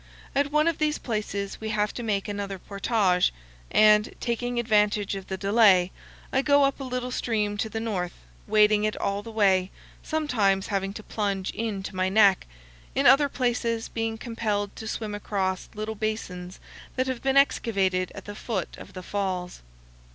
[0.33, 3.31] At one of these places we have to make another portage,
[3.69, 5.91] and, taking advantage of the delay,
[6.33, 8.13] I go up a little stream to the north,
[8.47, 9.69] wading it all the way,
[10.01, 12.47] sometimes having to plunge in to my neck,
[12.95, 16.59] in other places being compelled to swim across little basins
[16.95, 19.61] that have been excavated at the foot of the falls.